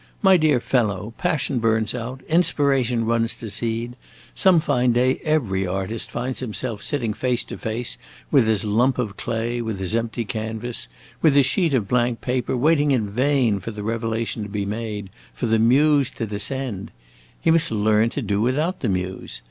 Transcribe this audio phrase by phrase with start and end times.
[0.23, 3.95] "My dear fellow, passion burns out, inspiration runs to seed.
[4.33, 7.99] Some fine day every artist finds himself sitting face to face
[8.31, 10.87] with his lump of clay, with his empty canvas,
[11.21, 15.11] with his sheet of blank paper, waiting in vain for the revelation to be made,
[15.35, 16.89] for the Muse to descend.
[17.39, 19.39] He must learn to do without the Muse!